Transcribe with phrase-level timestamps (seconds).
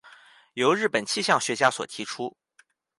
[0.55, 2.35] 由日本气象学家所提出。